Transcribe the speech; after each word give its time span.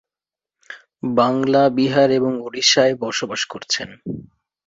বাংলা, 1.13 1.63
বিহার 1.69 2.09
এবং 2.11 2.31
ওড়িশায় 2.41 2.93
বসবাস 3.03 3.41
করছেন। 3.45 3.89